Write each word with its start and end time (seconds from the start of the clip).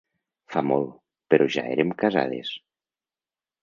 Fa 0.53 0.63
molt, 0.69 0.89
però 1.35 1.51
ja 1.59 1.69
érem 1.77 1.95
casades. 2.03 2.59